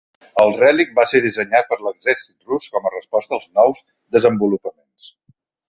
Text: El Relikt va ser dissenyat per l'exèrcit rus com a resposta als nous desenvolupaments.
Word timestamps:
El 0.43 0.53
Relikt 0.61 0.95
va 0.99 1.05
ser 1.11 1.21
dissenyat 1.25 1.69
per 1.73 1.77
l'exèrcit 1.89 2.49
rus 2.53 2.67
com 2.77 2.89
a 2.91 2.95
resposta 2.97 3.39
als 3.39 3.47
nous 3.61 3.85
desenvolupaments. 4.19 5.15